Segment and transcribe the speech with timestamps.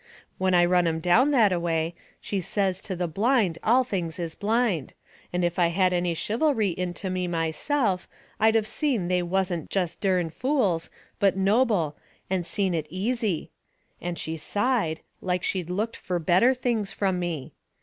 [0.39, 4.17] When I run 'em down that a way, she says to the blind all things
[4.17, 4.95] is blind,
[5.31, 8.07] and if I had any chivalry into me myself
[8.39, 11.95] I'd of seen they wasn't jest dern fools, but noble,
[12.31, 13.51] and seen it easy.
[14.01, 17.53] And she sighed, like she'd looked fur better things from me.